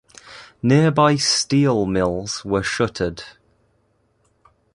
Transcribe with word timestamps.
Nearby 0.63 1.15
steel 1.17 1.85
mills 1.85 2.43
were 2.43 2.63
shuttered. 2.63 3.21